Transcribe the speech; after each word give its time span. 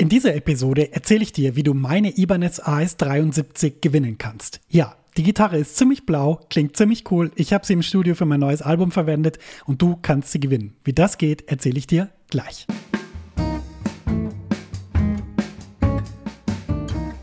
In 0.00 0.08
dieser 0.08 0.34
Episode 0.34 0.94
erzähle 0.94 1.22
ich 1.22 1.32
dir, 1.34 1.56
wie 1.56 1.62
du 1.62 1.74
meine 1.74 2.16
Ibanez 2.16 2.58
AS73 2.58 3.82
gewinnen 3.82 4.16
kannst. 4.16 4.62
Ja, 4.70 4.96
die 5.18 5.22
Gitarre 5.22 5.58
ist 5.58 5.76
ziemlich 5.76 6.06
blau, 6.06 6.40
klingt 6.48 6.74
ziemlich 6.74 7.10
cool. 7.10 7.30
Ich 7.34 7.52
habe 7.52 7.66
sie 7.66 7.74
im 7.74 7.82
Studio 7.82 8.14
für 8.14 8.24
mein 8.24 8.40
neues 8.40 8.62
Album 8.62 8.92
verwendet 8.92 9.38
und 9.66 9.82
du 9.82 9.98
kannst 10.00 10.32
sie 10.32 10.40
gewinnen. 10.40 10.74
Wie 10.84 10.94
das 10.94 11.18
geht, 11.18 11.50
erzähle 11.50 11.76
ich 11.76 11.86
dir 11.86 12.08
gleich. 12.30 12.66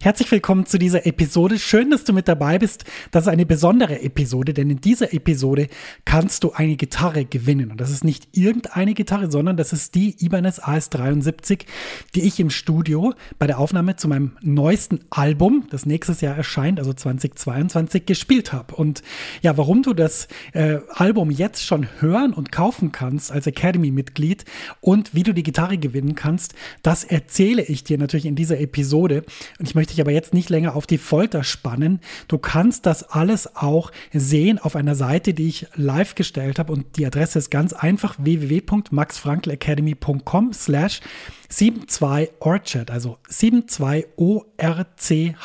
Herzlich 0.00 0.30
willkommen 0.30 0.64
zu 0.64 0.78
dieser 0.78 1.06
Episode. 1.06 1.58
Schön, 1.58 1.90
dass 1.90 2.04
du 2.04 2.12
mit 2.12 2.28
dabei 2.28 2.60
bist. 2.60 2.84
Das 3.10 3.24
ist 3.24 3.28
eine 3.28 3.44
besondere 3.44 4.00
Episode, 4.00 4.54
denn 4.54 4.70
in 4.70 4.80
dieser 4.80 5.12
Episode 5.12 5.66
kannst 6.04 6.44
du 6.44 6.52
eine 6.52 6.76
Gitarre 6.76 7.24
gewinnen. 7.24 7.72
Und 7.72 7.80
das 7.80 7.90
ist 7.90 8.04
nicht 8.04 8.28
irgendeine 8.30 8.94
Gitarre, 8.94 9.28
sondern 9.28 9.56
das 9.56 9.72
ist 9.72 9.96
die 9.96 10.14
Ibanez 10.24 10.60
AS73, 10.60 11.66
die 12.14 12.20
ich 12.20 12.38
im 12.38 12.50
Studio 12.50 13.12
bei 13.40 13.48
der 13.48 13.58
Aufnahme 13.58 13.96
zu 13.96 14.06
meinem 14.06 14.36
neuesten 14.40 15.00
Album, 15.10 15.66
das 15.68 15.84
nächstes 15.84 16.20
Jahr 16.20 16.36
erscheint, 16.36 16.78
also 16.78 16.92
2022, 16.92 18.06
gespielt 18.06 18.52
habe. 18.52 18.76
Und 18.76 19.02
ja, 19.42 19.56
warum 19.56 19.82
du 19.82 19.94
das 19.94 20.28
äh, 20.52 20.78
Album 20.90 21.32
jetzt 21.32 21.66
schon 21.66 21.88
hören 21.98 22.34
und 22.34 22.52
kaufen 22.52 22.92
kannst 22.92 23.32
als 23.32 23.48
Academy-Mitglied 23.48 24.44
und 24.80 25.12
wie 25.12 25.24
du 25.24 25.34
die 25.34 25.42
Gitarre 25.42 25.76
gewinnen 25.76 26.14
kannst, 26.14 26.54
das 26.84 27.02
erzähle 27.02 27.62
ich 27.62 27.82
dir 27.82 27.98
natürlich 27.98 28.26
in 28.26 28.36
dieser 28.36 28.60
Episode. 28.60 29.24
Und 29.58 29.68
ich 29.68 29.74
möchte 29.74 29.87
möchte 29.88 30.02
ich 30.02 30.02
aber 30.02 30.12
jetzt 30.12 30.34
nicht 30.34 30.50
länger 30.50 30.76
auf 30.76 30.86
die 30.86 30.98
Folter 30.98 31.42
spannen. 31.44 32.00
Du 32.28 32.36
kannst 32.36 32.84
das 32.84 33.04
alles 33.04 33.56
auch 33.56 33.90
sehen 34.12 34.58
auf 34.58 34.76
einer 34.76 34.94
Seite, 34.94 35.32
die 35.32 35.48
ich 35.48 35.66
live 35.76 36.14
gestellt 36.14 36.58
habe 36.58 36.74
und 36.74 36.98
die 36.98 37.06
Adresse 37.06 37.38
ist 37.38 37.48
ganz 37.48 37.72
einfach 37.72 38.16
www.maxfrankelacademy.com 38.18 40.52
slash 40.52 41.00
72 41.48 42.32
Orchard, 42.40 42.90
also 42.90 43.18
72 43.28 44.06
O-R-C-H-A-R-D. 44.16 45.38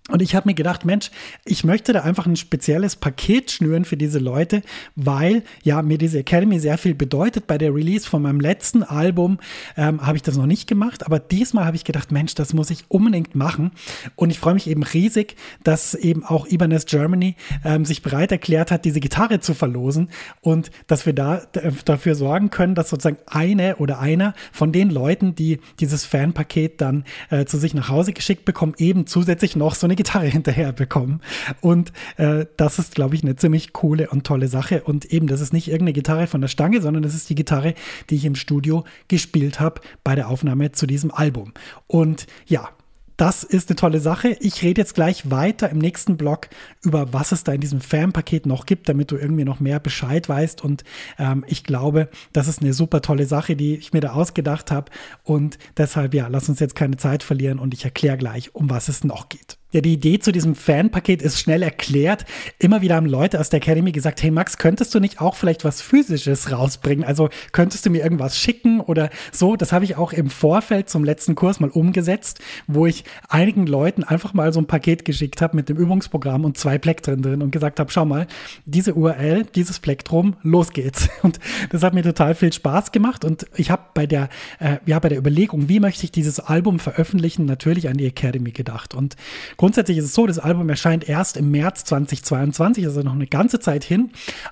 Und 0.09 0.23
ich 0.23 0.35
habe 0.35 0.49
mir 0.49 0.55
gedacht, 0.55 0.85
Mensch, 0.85 1.11
ich 1.45 1.65
möchte 1.65 1.93
da 1.93 2.01
einfach 2.01 2.27
ein 2.27 2.37
spezielles 2.37 2.97
Paket 2.97 3.51
schnüren 3.51 3.85
für 3.85 3.99
diese 3.99 4.19
Leute, 4.19 4.63
weil 4.97 5.43
ja 5.63 5.83
mir 5.83 5.99
diese 5.99 6.19
Academy 6.21 6.59
sehr 6.59 6.79
viel 6.79 6.95
bedeutet. 6.95 7.47
Bei 7.47 7.59
der 7.59 7.75
Release 7.75 8.09
von 8.09 8.23
meinem 8.23 8.41
letzten 8.41 8.83
Album 8.83 9.39
ähm, 9.77 10.05
habe 10.07 10.17
ich 10.17 10.23
das 10.23 10.37
noch 10.37 10.47
nicht 10.47 10.67
gemacht, 10.67 11.05
aber 11.05 11.19
diesmal 11.19 11.67
habe 11.67 11.77
ich 11.77 11.85
gedacht, 11.85 12.11
Mensch, 12.11 12.35
das 12.35 12.55
muss 12.55 12.71
ich 12.71 12.85
unbedingt 12.89 13.35
machen. 13.35 13.73
Und 14.17 14.31
ich 14.31 14.39
freue 14.39 14.55
mich 14.55 14.69
eben 14.69 14.83
riesig, 14.83 15.37
dass 15.63 15.95
eben 15.95 16.25
auch 16.25 16.47
Ibanez 16.47 16.87
Germany 16.87 17.37
ähm, 17.65 17.85
sich 17.85 18.03
bereit 18.03 18.33
erklärt 18.33 18.71
hat, 18.71 18.87
diese 18.87 19.01
Gitarre 19.01 19.41
zu 19.41 19.53
verlosen 19.53 20.09
und 20.41 20.71
dass 20.87 21.05
wir 21.05 21.13
da 21.13 21.43
dafür 21.85 22.15
sorgen 22.15 22.49
können, 22.49 22.75
dass 22.75 22.89
sozusagen 22.89 23.19
eine 23.27 23.77
oder 23.77 23.99
einer 23.99 24.35
von 24.53 24.73
den 24.73 24.89
Leuten, 24.89 25.35
die 25.35 25.61
dieses 25.81 26.07
Fanpaket 26.07 26.81
dann 26.81 27.05
äh, 27.29 27.45
zu 27.45 27.59
sich 27.59 27.75
nach 27.75 27.91
Hause 27.91 28.15
geschickt 28.15 28.47
bekommen, 28.47 28.73
eben 28.79 29.07
zusätzlich 29.07 29.55
noch 29.55 29.75
so 29.75 29.87
eine 29.87 29.98
Gitarre 29.99 30.27
hinterher 30.27 30.73
bekommen. 30.73 31.21
Und 31.61 31.93
äh, 32.17 32.47
das 32.57 32.79
ist, 32.79 32.95
glaube 32.95 33.15
ich, 33.15 33.23
eine 33.23 33.37
ziemlich 33.37 33.73
coole 33.73 34.09
und 34.09 34.25
tolle 34.25 34.49
Sache. 34.49 34.83
Und 34.85 35.05
eben, 35.07 35.27
das 35.27 35.41
ist 35.41 35.53
nicht 35.53 35.69
irgendeine 35.69 35.93
Gitarre 35.93 36.27
von 36.27 36.41
der 36.41 36.49
Stange, 36.49 36.81
sondern 36.81 37.03
das 37.03 37.15
ist 37.15 37.29
die 37.29 37.35
Gitarre, 37.35 37.75
die 38.09 38.15
ich 38.17 38.25
im 38.25 38.37
Studio 38.37 38.85
gespielt 39.09 39.61
habe 39.61 39.81
bei 40.05 40.15
der 40.15 40.29
Aufnahme 40.29 40.73
zu 40.73 40.87
diesem 40.87 41.11
Album. 41.11 41.53
Und 41.89 42.27
ja, 42.47 42.71
das 43.19 43.43
ist 43.43 43.69
eine 43.69 43.75
tolle 43.75 43.99
Sache. 43.99 44.37
Ich 44.39 44.63
rede 44.63 44.81
jetzt 44.81 44.95
gleich 44.95 45.29
weiter 45.29 45.69
im 45.71 45.79
nächsten 45.79 46.17
Blog 46.17 46.49
über, 46.83 47.13
was 47.13 47.33
es 47.33 47.43
da 47.43 47.53
in 47.53 47.61
diesem 47.61 47.81
Fan-Paket 47.81 48.47
noch 48.47 48.65
gibt, 48.65 48.89
damit 48.89 49.11
du 49.11 49.17
irgendwie 49.17 49.45
noch 49.45 49.59
mehr 49.59 49.81
Bescheid 49.81 50.29
weißt. 50.29 50.63
Und 50.63 50.85
ähm, 51.19 51.45
ich 51.49 51.65
glaube, 51.65 52.11
das 52.33 52.47
ist 52.47 52.63
eine 52.63 52.73
super 52.73 53.03
tolle 53.03 53.27
Sache, 53.27 53.57
die 53.57 53.75
ich 53.75 53.93
mir 53.93 54.01
da 54.01 54.13
ausgedacht 54.13 54.71
habe. 54.71 54.93
Und 55.25 55.59
deshalb, 55.77 56.15
ja, 56.15 56.29
lass 56.29 56.49
uns 56.49 56.61
jetzt 56.61 56.77
keine 56.77 56.97
Zeit 56.97 57.25
verlieren 57.25 57.59
und 57.59 57.75
ich 57.75 57.85
erkläre 57.85 58.19
gleich, 58.19 58.55
um 58.55 58.71
was 58.71 58.89
es 58.89 59.03
noch 59.03 59.29
geht. 59.29 59.58
Ja, 59.71 59.83
die 59.83 59.93
Idee 59.93 60.19
zu 60.19 60.33
diesem 60.33 60.55
Fanpaket 60.55 61.21
ist 61.21 61.39
schnell 61.39 61.63
erklärt. 61.63 62.25
Immer 62.59 62.81
wieder 62.81 62.95
haben 62.95 63.05
Leute 63.05 63.39
aus 63.39 63.51
der 63.51 63.59
Academy 63.59 63.93
gesagt, 63.93 64.23
hey 64.23 64.31
Max, 64.31 64.57
könntest 64.57 64.95
du 64.95 64.99
nicht 64.99 65.21
auch 65.21 65.35
vielleicht 65.35 65.63
was 65.63 65.83
Physisches 65.83 66.51
rausbringen? 66.51 67.05
Also 67.05 67.29
könntest 67.53 67.85
du 67.85 67.91
mir 67.91 68.03
irgendwas 68.03 68.39
schicken 68.39 68.81
oder 68.81 69.11
so? 69.31 69.57
Das 69.57 69.71
habe 69.71 69.85
ich 69.85 69.97
auch 69.97 70.15
im 70.15 70.31
Vorfeld 70.31 70.89
zum 70.89 71.05
letzten 71.05 71.35
Kurs 71.35 71.61
mal 71.61 71.69
umgesetzt, 71.69 72.41
wo 72.67 72.87
ich 72.87 73.05
einigen 73.29 73.67
Leuten 73.67 74.05
einfach 74.05 74.33
mal 74.33 74.55
so 74.55 74.61
ein 74.61 74.67
Paket 74.67 75.05
geschickt 75.05 75.43
habe 75.43 75.55
mit 75.55 75.69
dem 75.69 75.77
Übungsprogramm 75.77 76.47
und 76.47 76.57
zwei 76.57 76.79
Plektren 76.79 77.21
drin 77.21 77.43
und 77.43 77.51
gesagt 77.51 77.79
habe, 77.79 77.93
schau 77.93 78.07
mal, 78.07 78.27
diese 78.65 78.95
URL, 78.95 79.45
dieses 79.55 79.81
Plektrum, 79.81 80.37
los 80.43 80.73
geht's. 80.73 81.11
Und 81.23 81.41
das 81.71 81.83
hat 81.83 81.93
mir 81.93 82.03
total 82.03 82.35
viel 82.35 82.53
Spaß 82.53 82.93
gemacht 82.93 83.25
und 83.25 83.47
ich 83.57 83.71
habe 83.71 83.83
bei 83.93 84.07
der, 84.07 84.29
äh, 84.61 84.77
ja, 84.87 84.99
bei 84.99 85.09
der 85.09 85.19
Überlegung, 85.19 85.69
wie 85.69 85.81
möchte 85.81 86.05
ich 86.05 86.13
dieses 86.13 86.41
Album 86.41 86.79
veröffentlichen, 86.79 87.45
natürlich 87.45 87.89
an 87.89 87.97
die 87.97 88.07
Academy 88.07 88.53
gedacht. 88.53 88.95
Und 88.95 89.17
Grundsätzlich 89.59 89.99
ist 89.99 90.05
es 90.05 90.15
so, 90.15 90.25
das 90.29 90.39
Album 90.39 90.69
erscheint 90.69 91.09
erst 91.09 91.37
im 91.37 91.51
März 91.51 91.83
2022, 91.83 92.87
also 92.87 93.03
noch 93.03 93.15
eine 93.15 93.27
ganze 93.27 93.59
Zeit 93.59 93.83
hin. 93.83 94.11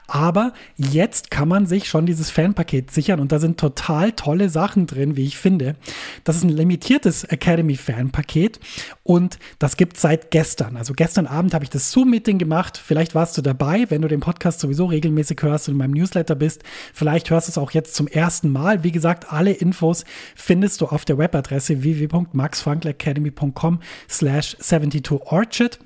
Aber 0.09 0.53
jetzt 0.77 1.31
kann 1.31 1.47
man 1.47 1.67
sich 1.67 1.89
schon 1.89 2.07
dieses 2.07 2.33
Fanpaket 2.33 2.91
sichern 2.91 3.21
und 3.21 3.31
da 3.31 3.39
sind 3.39 3.61
total 3.61 4.11
tolle 4.13 4.49
Sachen 4.49 4.89
drin, 4.89 5.17
wie 5.17 5.25
ich 5.25 5.39
finde. 5.39 5.77
Das 6.25 6.35
ist 6.35 6.43
ein 6.43 6.49
limitiertes 6.49 7.23
Academy 7.23 7.77
Fanpaket 7.77 8.59
und 9.05 9.39
das 9.61 9.77
gibt 9.77 9.95
es 9.95 10.03
seit 10.03 10.33
gestern. 10.33 10.77
Also 10.77 10.93
gestern 10.93 11.29
Abend 11.29 11.55
habe 11.55 11.63
ich 11.63 11.71
das 11.71 11.93
Zoom-Meeting 11.93 12.39
gemacht. 12.39 12.77
Vielleicht 12.85 13.15
warst 13.15 13.39
du 13.39 13.43
dabei, 13.43 13.87
wenn 13.91 14.03
du 14.03 14.09
den 14.09 14.19
Podcast 14.19 14.59
sowieso 14.59 14.87
regelmäßig 14.87 15.41
hörst 15.41 15.69
und 15.69 15.75
in 15.75 15.79
meinem 15.79 15.93
Newsletter 15.93 16.35
bist. 16.35 16.65
Vielleicht 16.93 17.31
hörst 17.31 17.47
du 17.47 17.53
es 17.53 17.59
auch 17.59 17.71
jetzt 17.71 17.95
zum 17.95 18.09
ersten 18.09 18.51
Mal. 18.51 18.83
Wie 18.83 18.91
gesagt, 18.91 19.33
alle 19.33 19.53
Infos 19.53 20.05
findest 20.35 20.81
du 20.81 20.87
auf 20.87 21.05
der 21.05 21.17
Webadresse 21.17 21.85
www.maxfrankelacademy.com 21.85 23.79
slash 24.09 24.57
72orchard. 25.03 25.79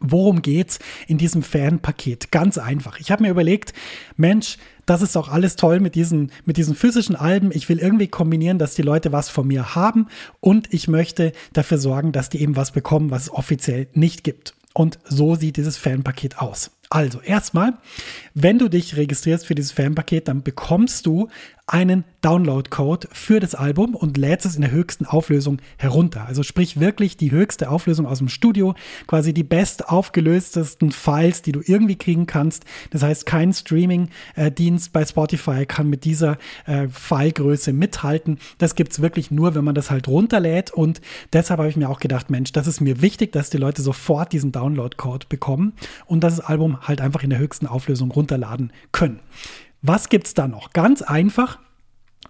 Worum 0.00 0.42
geht's 0.42 0.78
in 1.06 1.16
diesem 1.16 1.42
Fanpaket? 1.42 2.30
Ganz 2.30 2.58
einfach. 2.58 3.00
Ich 3.00 3.10
habe 3.10 3.22
mir 3.22 3.30
überlegt, 3.30 3.72
Mensch, 4.16 4.58
das 4.84 5.00
ist 5.00 5.16
auch 5.16 5.28
alles 5.28 5.56
toll 5.56 5.80
mit 5.80 5.94
diesen, 5.94 6.30
mit 6.44 6.58
diesen 6.58 6.74
physischen 6.74 7.16
Alben. 7.16 7.50
Ich 7.52 7.68
will 7.70 7.78
irgendwie 7.78 8.08
kombinieren, 8.08 8.58
dass 8.58 8.74
die 8.74 8.82
Leute 8.82 9.12
was 9.12 9.30
von 9.30 9.46
mir 9.46 9.74
haben 9.74 10.08
und 10.40 10.72
ich 10.74 10.88
möchte 10.88 11.32
dafür 11.54 11.78
sorgen, 11.78 12.12
dass 12.12 12.28
die 12.28 12.42
eben 12.42 12.54
was 12.54 12.72
bekommen, 12.72 13.10
was 13.10 13.22
es 13.22 13.30
offiziell 13.30 13.88
nicht 13.94 14.24
gibt. 14.24 14.54
Und 14.74 14.98
so 15.04 15.34
sieht 15.34 15.56
dieses 15.56 15.78
Fanpaket 15.78 16.38
aus. 16.38 16.70
Also 16.90 17.20
erstmal, 17.20 17.74
wenn 18.34 18.58
du 18.58 18.68
dich 18.68 18.96
registrierst 18.96 19.46
für 19.46 19.54
dieses 19.54 19.72
Fanpaket, 19.72 20.28
dann 20.28 20.42
bekommst 20.42 21.04
du 21.04 21.28
einen 21.68 22.04
Download-Code 22.22 23.08
für 23.12 23.40
das 23.40 23.54
Album 23.54 23.94
und 23.94 24.16
lädst 24.16 24.46
es 24.46 24.56
in 24.56 24.62
der 24.62 24.70
höchsten 24.70 25.04
Auflösung 25.04 25.58
herunter. 25.76 26.24
Also 26.26 26.42
sprich 26.42 26.80
wirklich 26.80 27.16
die 27.16 27.30
höchste 27.30 27.68
Auflösung 27.68 28.06
aus 28.06 28.18
dem 28.18 28.28
Studio, 28.28 28.74
quasi 29.06 29.34
die 29.34 29.44
best 29.44 29.88
aufgelöstesten 29.88 30.90
Files, 30.90 31.42
die 31.42 31.52
du 31.52 31.60
irgendwie 31.62 31.96
kriegen 31.96 32.26
kannst. 32.26 32.64
Das 32.90 33.02
heißt, 33.02 33.26
kein 33.26 33.52
Streaming-Dienst 33.52 34.92
bei 34.92 35.04
Spotify 35.04 35.66
kann 35.66 35.90
mit 35.90 36.04
dieser 36.04 36.38
äh, 36.66 36.88
Filegröße 36.88 37.72
mithalten. 37.74 38.38
Das 38.56 38.74
gibt 38.74 38.92
es 38.92 39.02
wirklich 39.02 39.30
nur, 39.30 39.54
wenn 39.54 39.64
man 39.64 39.74
das 39.74 39.90
halt 39.90 40.08
runterlädt 40.08 40.70
und 40.70 41.02
deshalb 41.34 41.58
habe 41.58 41.68
ich 41.68 41.76
mir 41.76 41.90
auch 41.90 42.00
gedacht, 42.00 42.30
Mensch, 42.30 42.50
das 42.52 42.66
ist 42.66 42.80
mir 42.80 43.02
wichtig, 43.02 43.32
dass 43.32 43.50
die 43.50 43.58
Leute 43.58 43.82
sofort 43.82 44.32
diesen 44.32 44.52
Download-Code 44.52 45.26
bekommen 45.28 45.74
und 46.06 46.24
das 46.24 46.40
Album 46.40 46.77
halt 46.82 47.00
einfach 47.00 47.22
in 47.22 47.30
der 47.30 47.38
höchsten 47.38 47.66
Auflösung 47.66 48.10
runterladen 48.10 48.72
können. 48.92 49.20
Was 49.82 50.08
gibt 50.08 50.26
es 50.26 50.34
da 50.34 50.48
noch? 50.48 50.72
Ganz 50.72 51.02
einfach. 51.02 51.58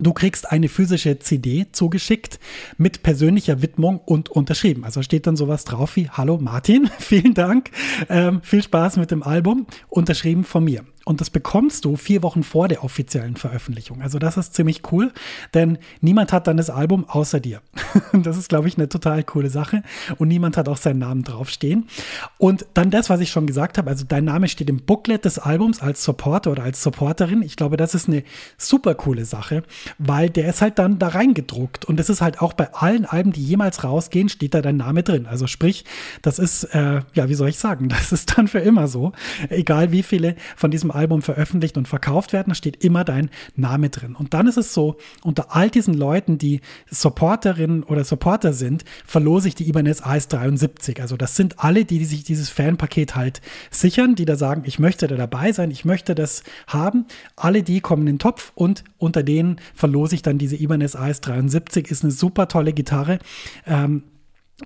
Du 0.00 0.12
kriegst 0.12 0.52
eine 0.52 0.68
physische 0.68 1.18
CD 1.18 1.66
zugeschickt 1.72 2.38
mit 2.76 3.02
persönlicher 3.02 3.62
Widmung 3.62 3.98
und 3.98 4.28
unterschrieben. 4.28 4.84
Also 4.84 5.02
steht 5.02 5.26
dann 5.26 5.34
sowas 5.34 5.64
drauf 5.64 5.96
wie 5.96 6.08
Hallo 6.08 6.38
Martin, 6.38 6.88
vielen 6.98 7.34
Dank, 7.34 7.70
ähm, 8.08 8.40
viel 8.42 8.62
Spaß 8.62 8.96
mit 8.98 9.10
dem 9.10 9.24
Album, 9.24 9.66
unterschrieben 9.88 10.44
von 10.44 10.62
mir. 10.64 10.84
Und 11.08 11.22
das 11.22 11.30
bekommst 11.30 11.86
du 11.86 11.96
vier 11.96 12.22
Wochen 12.22 12.42
vor 12.42 12.68
der 12.68 12.84
offiziellen 12.84 13.36
Veröffentlichung. 13.36 14.02
Also 14.02 14.18
das 14.18 14.36
ist 14.36 14.52
ziemlich 14.52 14.82
cool, 14.92 15.10
denn 15.54 15.78
niemand 16.02 16.34
hat 16.34 16.46
dann 16.46 16.58
das 16.58 16.68
Album 16.68 17.08
außer 17.08 17.40
dir. 17.40 17.62
das 18.12 18.36
ist, 18.36 18.50
glaube 18.50 18.68
ich, 18.68 18.76
eine 18.76 18.90
total 18.90 19.24
coole 19.24 19.48
Sache. 19.48 19.82
Und 20.18 20.28
niemand 20.28 20.58
hat 20.58 20.68
auch 20.68 20.76
seinen 20.76 20.98
Namen 20.98 21.22
draufstehen. 21.22 21.88
Und 22.36 22.66
dann 22.74 22.90
das, 22.90 23.08
was 23.08 23.20
ich 23.20 23.30
schon 23.30 23.46
gesagt 23.46 23.78
habe, 23.78 23.88
also 23.88 24.04
dein 24.06 24.26
Name 24.26 24.48
steht 24.48 24.68
im 24.68 24.84
Booklet 24.84 25.24
des 25.24 25.38
Albums 25.38 25.80
als 25.80 26.04
Supporter 26.04 26.50
oder 26.50 26.64
als 26.64 26.82
Supporterin. 26.82 27.40
Ich 27.40 27.56
glaube, 27.56 27.78
das 27.78 27.94
ist 27.94 28.06
eine 28.06 28.22
super 28.58 28.94
coole 28.94 29.24
Sache, 29.24 29.62
weil 29.96 30.28
der 30.28 30.46
ist 30.50 30.60
halt 30.60 30.78
dann 30.78 30.98
da 30.98 31.08
reingedruckt. 31.08 31.86
Und 31.86 31.98
das 31.98 32.10
ist 32.10 32.20
halt 32.20 32.42
auch 32.42 32.52
bei 32.52 32.74
allen 32.74 33.06
Alben, 33.06 33.32
die 33.32 33.42
jemals 33.42 33.82
rausgehen, 33.82 34.28
steht 34.28 34.52
da 34.52 34.60
dein 34.60 34.76
Name 34.76 35.04
drin. 35.04 35.24
Also 35.24 35.46
sprich, 35.46 35.86
das 36.20 36.38
ist, 36.38 36.64
äh, 36.64 37.00
ja, 37.14 37.30
wie 37.30 37.34
soll 37.34 37.48
ich 37.48 37.58
sagen, 37.58 37.88
das 37.88 38.12
ist 38.12 38.36
dann 38.36 38.46
für 38.46 38.58
immer 38.58 38.88
so. 38.88 39.12
Egal 39.48 39.90
wie 39.90 40.02
viele 40.02 40.36
von 40.54 40.70
diesem 40.70 40.97
Album 40.98 41.22
veröffentlicht 41.22 41.78
und 41.78 41.86
verkauft 41.86 42.32
werden, 42.32 42.50
da 42.50 42.54
steht 42.54 42.84
immer 42.84 43.04
dein 43.04 43.30
Name 43.54 43.88
drin. 43.88 44.14
Und 44.16 44.34
dann 44.34 44.48
ist 44.48 44.56
es 44.56 44.74
so, 44.74 44.96
unter 45.22 45.54
all 45.54 45.70
diesen 45.70 45.94
Leuten, 45.94 46.38
die 46.38 46.60
Supporterinnen 46.90 47.84
oder 47.84 48.04
Supporter 48.04 48.52
sind, 48.52 48.84
verlose 49.06 49.48
ich 49.48 49.54
die 49.54 49.68
Ibanez 49.68 50.02
AS73. 50.02 51.00
Also 51.00 51.16
das 51.16 51.36
sind 51.36 51.60
alle, 51.60 51.84
die, 51.84 51.98
die 51.98 52.04
sich 52.04 52.24
dieses 52.24 52.50
Fanpaket 52.50 53.14
halt 53.14 53.40
sichern, 53.70 54.16
die 54.16 54.24
da 54.24 54.36
sagen, 54.36 54.62
ich 54.66 54.78
möchte 54.78 55.06
da 55.06 55.16
dabei 55.16 55.52
sein, 55.52 55.70
ich 55.70 55.84
möchte 55.84 56.14
das 56.14 56.42
haben. 56.66 57.06
Alle 57.36 57.62
die 57.62 57.80
kommen 57.80 58.02
in 58.02 58.14
den 58.14 58.18
Topf 58.18 58.52
und 58.54 58.84
unter 58.98 59.22
denen 59.22 59.60
verlose 59.74 60.16
ich 60.16 60.22
dann 60.22 60.38
diese 60.38 60.56
Ibanez 60.56 60.96
AS73. 60.96 61.90
Ist 61.90 62.02
eine 62.02 62.12
super 62.12 62.48
tolle 62.48 62.72
Gitarre. 62.72 63.18
Ähm, 63.66 64.02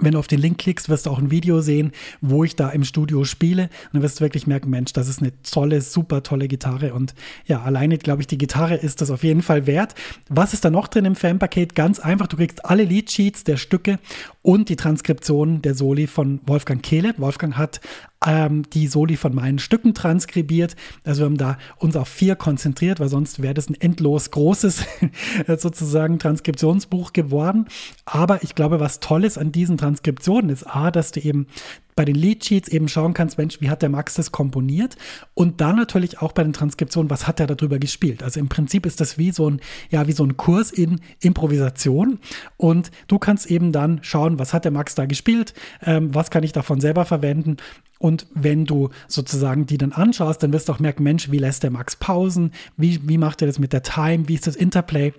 wenn 0.00 0.12
du 0.12 0.18
auf 0.18 0.26
den 0.26 0.40
Link 0.40 0.58
klickst, 0.58 0.88
wirst 0.88 1.06
du 1.06 1.10
auch 1.10 1.18
ein 1.18 1.30
Video 1.30 1.60
sehen, 1.60 1.92
wo 2.22 2.44
ich 2.44 2.56
da 2.56 2.70
im 2.70 2.82
Studio 2.82 3.24
spiele. 3.24 3.64
Und 3.64 3.94
dann 3.94 4.02
wirst 4.02 4.20
du 4.20 4.24
wirklich 4.24 4.46
merken, 4.46 4.70
Mensch, 4.70 4.92
das 4.94 5.06
ist 5.06 5.20
eine 5.20 5.32
tolle, 5.42 5.82
super 5.82 6.22
tolle 6.22 6.48
Gitarre. 6.48 6.94
Und 6.94 7.14
ja, 7.46 7.62
alleine, 7.62 7.98
glaube 7.98 8.22
ich, 8.22 8.26
die 8.26 8.38
Gitarre 8.38 8.76
ist 8.76 9.02
das 9.02 9.10
auf 9.10 9.22
jeden 9.22 9.42
Fall 9.42 9.66
wert. 9.66 9.94
Was 10.30 10.54
ist 10.54 10.64
da 10.64 10.70
noch 10.70 10.88
drin 10.88 11.04
im 11.04 11.14
Fanpaket? 11.14 11.74
Ganz 11.74 11.98
einfach, 11.98 12.26
du 12.26 12.36
kriegst 12.36 12.64
alle 12.64 12.84
Leadsheets 12.84 13.44
der 13.44 13.58
Stücke 13.58 13.98
und 14.40 14.70
die 14.70 14.76
Transkription 14.76 15.60
der 15.60 15.74
Soli 15.74 16.06
von 16.06 16.40
Wolfgang 16.46 16.82
Kehle. 16.82 17.14
Wolfgang 17.18 17.56
hat 17.56 17.80
ähm, 18.26 18.62
die 18.70 18.86
Soli 18.86 19.16
von 19.16 19.34
meinen 19.34 19.58
Stücken 19.58 19.94
transkribiert. 19.94 20.76
Also 21.04 21.22
wir 21.22 21.26
haben 21.26 21.36
da 21.36 21.58
uns 21.78 21.96
auf 21.96 22.08
vier 22.08 22.36
konzentriert, 22.36 23.00
weil 23.00 23.08
sonst 23.08 23.42
wäre 23.42 23.54
das 23.54 23.68
ein 23.68 23.80
endlos 23.80 24.30
großes 24.30 24.84
sozusagen 25.58 26.18
Transkriptionsbuch 26.18 27.12
geworden. 27.12 27.66
Aber 28.04 28.42
ich 28.42 28.54
glaube, 28.54 28.80
was 28.80 29.00
toll 29.00 29.24
ist 29.24 29.38
an 29.38 29.52
diesen 29.52 29.76
Transkriptionen 29.76 30.50
ist 30.50 30.64
A, 30.64 30.90
dass 30.90 31.12
du 31.12 31.20
eben 31.20 31.46
bei 31.94 32.04
den 32.04 32.14
Leadsheets 32.14 32.68
eben 32.68 32.88
schauen 32.88 33.14
kannst, 33.14 33.38
Mensch, 33.38 33.60
wie 33.60 33.68
hat 33.68 33.82
der 33.82 33.90
Max 33.90 34.14
das 34.14 34.32
komponiert? 34.32 34.96
Und 35.34 35.60
dann 35.60 35.76
natürlich 35.76 36.20
auch 36.22 36.32
bei 36.32 36.42
den 36.42 36.52
Transkriptionen, 36.52 37.10
was 37.10 37.26
hat 37.26 37.40
er 37.40 37.46
darüber 37.46 37.78
gespielt? 37.78 38.22
Also 38.22 38.40
im 38.40 38.48
Prinzip 38.48 38.86
ist 38.86 39.00
das 39.00 39.18
wie 39.18 39.30
so 39.30 39.50
ein, 39.50 39.60
ja, 39.90 40.06
wie 40.06 40.12
so 40.12 40.24
ein 40.24 40.36
Kurs 40.36 40.70
in 40.70 41.00
Improvisation. 41.20 42.18
Und 42.56 42.90
du 43.08 43.18
kannst 43.18 43.50
eben 43.50 43.72
dann 43.72 44.00
schauen, 44.02 44.38
was 44.38 44.54
hat 44.54 44.64
der 44.64 44.72
Max 44.72 44.94
da 44.94 45.06
gespielt? 45.06 45.54
Ähm, 45.82 46.14
was 46.14 46.30
kann 46.30 46.44
ich 46.44 46.52
davon 46.52 46.80
selber 46.80 47.04
verwenden? 47.04 47.58
Und 48.02 48.26
wenn 48.34 48.64
du 48.64 48.90
sozusagen 49.06 49.64
die 49.64 49.78
dann 49.78 49.92
anschaust, 49.92 50.42
dann 50.42 50.52
wirst 50.52 50.68
du 50.68 50.72
auch 50.72 50.80
merken, 50.80 51.04
Mensch, 51.04 51.30
wie 51.30 51.38
lässt 51.38 51.62
der 51.62 51.70
Max 51.70 51.94
Pausen? 51.94 52.50
Wie, 52.76 52.98
wie 53.08 53.16
macht 53.16 53.42
er 53.42 53.46
das 53.46 53.60
mit 53.60 53.72
der 53.72 53.84
Time? 53.84 54.26
Wie 54.26 54.34
ist 54.34 54.48
das 54.48 54.56
Interplay? 54.56 55.12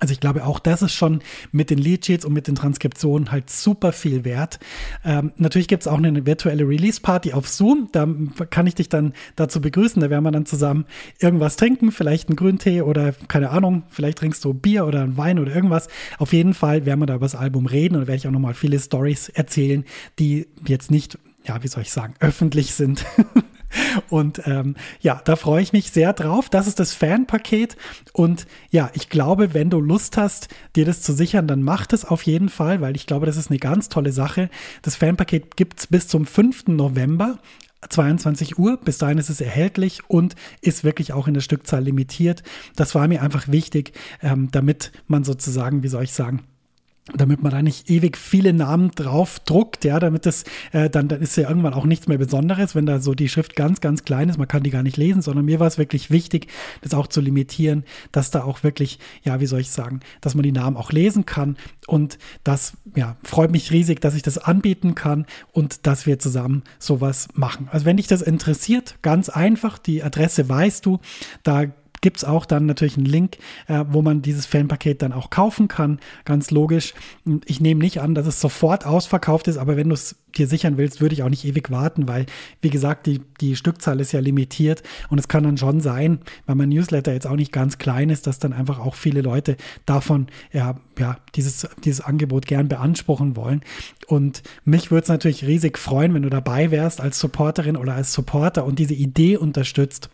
Also 0.00 0.10
ich 0.10 0.18
glaube, 0.18 0.44
auch 0.44 0.58
das 0.58 0.82
ist 0.82 0.92
schon 0.92 1.20
mit 1.52 1.70
den 1.70 1.78
Leadsheets 1.78 2.24
und 2.24 2.32
mit 2.32 2.48
den 2.48 2.56
Transkriptionen 2.56 3.30
halt 3.30 3.48
super 3.48 3.92
viel 3.92 4.24
wert. 4.24 4.58
Ähm, 5.04 5.30
natürlich 5.36 5.68
gibt 5.68 5.84
es 5.84 5.86
auch 5.86 5.98
eine 5.98 6.26
virtuelle 6.26 6.66
Release-Party 6.66 7.32
auf 7.32 7.48
Zoom. 7.48 7.88
Da 7.92 8.08
kann 8.50 8.66
ich 8.66 8.74
dich 8.74 8.88
dann 8.88 9.12
dazu 9.36 9.60
begrüßen. 9.60 10.02
Da 10.02 10.10
werden 10.10 10.24
wir 10.24 10.32
dann 10.32 10.46
zusammen 10.46 10.86
irgendwas 11.20 11.54
trinken, 11.54 11.92
vielleicht 11.92 12.28
einen 12.28 12.36
Grüntee 12.36 12.82
oder 12.82 13.12
keine 13.28 13.50
Ahnung, 13.50 13.84
vielleicht 13.88 14.18
trinkst 14.18 14.44
du 14.44 14.52
Bier 14.52 14.84
oder 14.84 15.02
einen 15.02 15.16
Wein 15.16 15.38
oder 15.38 15.54
irgendwas. 15.54 15.86
Auf 16.18 16.32
jeden 16.32 16.54
Fall 16.54 16.86
werden 16.86 16.98
wir 16.98 17.06
da 17.06 17.14
über 17.14 17.26
das 17.26 17.36
Album 17.36 17.66
reden 17.66 17.94
und 17.94 18.08
werde 18.08 18.16
ich 18.16 18.26
auch 18.26 18.32
nochmal 18.32 18.54
viele 18.54 18.80
Stories 18.80 19.28
erzählen, 19.28 19.84
die 20.18 20.48
jetzt 20.66 20.90
nicht, 20.90 21.18
ja, 21.44 21.62
wie 21.62 21.68
soll 21.68 21.82
ich 21.82 21.92
sagen, 21.92 22.14
öffentlich 22.20 22.74
sind. 22.74 23.04
Und 24.08 24.42
ähm, 24.46 24.74
ja, 25.00 25.20
da 25.24 25.36
freue 25.36 25.62
ich 25.62 25.72
mich 25.72 25.90
sehr 25.92 26.12
drauf. 26.12 26.48
Das 26.48 26.66
ist 26.66 26.80
das 26.80 26.92
Fanpaket. 26.92 27.76
Und 28.12 28.46
ja, 28.70 28.90
ich 28.94 29.08
glaube, 29.08 29.54
wenn 29.54 29.70
du 29.70 29.80
Lust 29.80 30.16
hast, 30.16 30.48
dir 30.76 30.84
das 30.84 31.02
zu 31.02 31.12
sichern, 31.12 31.46
dann 31.46 31.62
mach 31.62 31.86
das 31.86 32.04
auf 32.04 32.22
jeden 32.22 32.48
Fall, 32.48 32.80
weil 32.80 32.96
ich 32.96 33.06
glaube, 33.06 33.26
das 33.26 33.36
ist 33.36 33.50
eine 33.50 33.58
ganz 33.58 33.88
tolle 33.88 34.12
Sache. 34.12 34.50
Das 34.82 34.96
Fanpaket 34.96 35.56
gibt 35.56 35.80
es 35.80 35.86
bis 35.86 36.08
zum 36.08 36.26
5. 36.26 36.68
November. 36.68 37.38
22 37.88 38.58
Uhr, 38.58 38.76
bis 38.76 38.98
dahin 38.98 39.16
ist 39.16 39.30
es 39.30 39.40
erhältlich 39.40 40.00
und 40.06 40.34
ist 40.60 40.84
wirklich 40.84 41.14
auch 41.14 41.26
in 41.26 41.32
der 41.32 41.40
Stückzahl 41.40 41.82
limitiert. 41.82 42.42
Das 42.76 42.94
war 42.94 43.08
mir 43.08 43.22
einfach 43.22 43.48
wichtig, 43.48 43.94
ähm, 44.20 44.50
damit 44.50 44.92
man 45.06 45.24
sozusagen, 45.24 45.82
wie 45.82 45.88
soll 45.88 46.04
ich 46.04 46.12
sagen, 46.12 46.42
damit 47.16 47.42
man 47.42 47.52
da 47.52 47.62
nicht 47.62 47.90
ewig 47.90 48.16
viele 48.16 48.52
Namen 48.52 48.90
drauf 48.92 49.40
druckt, 49.40 49.84
ja, 49.84 49.98
damit 49.98 50.26
das, 50.26 50.44
äh, 50.72 50.90
dann, 50.90 51.08
dann 51.08 51.20
ist 51.20 51.36
ja 51.36 51.48
irgendwann 51.48 51.74
auch 51.74 51.84
nichts 51.84 52.08
mehr 52.08 52.18
Besonderes, 52.18 52.74
wenn 52.74 52.86
da 52.86 53.00
so 53.00 53.14
die 53.14 53.28
Schrift 53.28 53.56
ganz, 53.56 53.80
ganz 53.80 54.04
klein 54.04 54.28
ist, 54.28 54.38
man 54.38 54.48
kann 54.48 54.62
die 54.62 54.70
gar 54.70 54.82
nicht 54.82 54.96
lesen, 54.96 55.22
sondern 55.22 55.44
mir 55.44 55.60
war 55.60 55.66
es 55.66 55.78
wirklich 55.78 56.10
wichtig, 56.10 56.48
das 56.82 56.94
auch 56.94 57.06
zu 57.06 57.20
limitieren, 57.20 57.84
dass 58.12 58.30
da 58.30 58.44
auch 58.44 58.62
wirklich, 58.62 58.98
ja, 59.22 59.40
wie 59.40 59.46
soll 59.46 59.60
ich 59.60 59.70
sagen, 59.70 60.00
dass 60.20 60.34
man 60.34 60.42
die 60.42 60.52
Namen 60.52 60.76
auch 60.76 60.92
lesen 60.92 61.26
kann. 61.26 61.56
Und 61.86 62.18
das, 62.44 62.74
ja, 62.94 63.16
freut 63.22 63.50
mich 63.50 63.70
riesig, 63.70 64.00
dass 64.00 64.14
ich 64.14 64.22
das 64.22 64.38
anbieten 64.38 64.94
kann 64.94 65.26
und 65.52 65.86
dass 65.86 66.06
wir 66.06 66.18
zusammen 66.18 66.62
sowas 66.78 67.28
machen. 67.34 67.68
Also 67.70 67.86
wenn 67.86 67.96
dich 67.96 68.06
das 68.06 68.22
interessiert, 68.22 68.96
ganz 69.02 69.28
einfach, 69.28 69.78
die 69.78 70.02
Adresse 70.02 70.48
weißt 70.48 70.86
du, 70.86 71.00
da 71.42 71.66
gibt 72.00 72.18
es 72.18 72.24
auch 72.24 72.46
dann 72.46 72.66
natürlich 72.66 72.96
einen 72.96 73.06
Link, 73.06 73.38
äh, 73.68 73.84
wo 73.88 74.02
man 74.02 74.22
dieses 74.22 74.46
Fanpaket 74.46 75.02
dann 75.02 75.12
auch 75.12 75.30
kaufen 75.30 75.68
kann. 75.68 76.00
Ganz 76.24 76.50
logisch. 76.50 76.94
Ich 77.44 77.60
nehme 77.60 77.80
nicht 77.80 78.00
an, 78.00 78.14
dass 78.14 78.26
es 78.26 78.40
sofort 78.40 78.86
ausverkauft 78.86 79.48
ist, 79.48 79.58
aber 79.58 79.76
wenn 79.76 79.88
du 79.88 79.94
es 79.94 80.16
dir 80.36 80.46
sichern 80.46 80.78
willst, 80.78 81.00
würde 81.00 81.12
ich 81.12 81.22
auch 81.22 81.28
nicht 81.28 81.44
ewig 81.44 81.70
warten, 81.70 82.06
weil, 82.06 82.26
wie 82.62 82.70
gesagt, 82.70 83.06
die, 83.06 83.20
die 83.40 83.56
Stückzahl 83.56 84.00
ist 84.00 84.12
ja 84.12 84.20
limitiert 84.20 84.82
und 85.08 85.18
es 85.18 85.28
kann 85.28 85.42
dann 85.42 85.58
schon 85.58 85.80
sein, 85.80 86.20
weil 86.46 86.54
mein 86.54 86.68
Newsletter 86.68 87.12
jetzt 87.12 87.26
auch 87.26 87.36
nicht 87.36 87.52
ganz 87.52 87.78
klein 87.78 88.10
ist, 88.10 88.26
dass 88.26 88.38
dann 88.38 88.52
einfach 88.52 88.78
auch 88.78 88.94
viele 88.94 89.22
Leute 89.22 89.56
davon 89.86 90.28
ja, 90.52 90.76
ja 90.98 91.16
dieses, 91.34 91.68
dieses 91.84 92.00
Angebot 92.00 92.46
gern 92.46 92.68
beanspruchen 92.68 93.36
wollen. 93.36 93.62
Und 94.06 94.42
mich 94.64 94.90
würde 94.90 95.02
es 95.02 95.08
natürlich 95.08 95.44
riesig 95.44 95.78
freuen, 95.78 96.14
wenn 96.14 96.22
du 96.22 96.30
dabei 96.30 96.70
wärst 96.70 97.00
als 97.00 97.18
Supporterin 97.18 97.76
oder 97.76 97.94
als 97.94 98.12
Supporter 98.12 98.64
und 98.64 98.78
diese 98.78 98.94
Idee 98.94 99.36
unterstützt 99.36 100.10